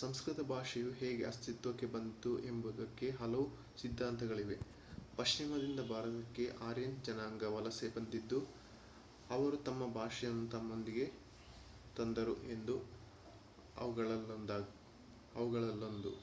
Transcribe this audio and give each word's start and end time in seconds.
ಸಂಸ್ಕೃತ 0.00 0.48
ಭಾಷೆಯು 0.48 0.92
ಹೇಗೆ 0.92 1.24
ಅಸ್ತಿತ್ವಕ್ಕೆ 1.24 1.86
ಬಂದಿತು 1.86 2.40
ಎಂಬುದಕ್ಕೆ 2.40 3.12
ಹಲವು 3.12 3.58
ಸಿದ್ಧಾಂತಗಳಿವೆ 3.76 4.58
ಪಶ್ಚಿಮದಿಂದ 5.18 5.88
ಭಾರತಕ್ಕೆ 5.88 6.60
ಆರ್ಯನ್ 6.60 7.04
ಜನಾಂಗ 7.04 7.54
ವಲಸೆ 7.54 7.88
ಬಂದಿದ್ದು 7.88 8.48
ಅವರು 9.30 9.62
ತಮ್ಮ 9.62 9.94
ಭಾಷೆಯನ್ನು 9.94 10.48
ತಮ್ಮೊಂದಿಗೆ 10.48 11.12
ತಂದರು 11.96 12.46
ಎಂಬುದು 12.46 12.86
ಅವುಗಳಲ್ಲೊಂದು 13.76 16.12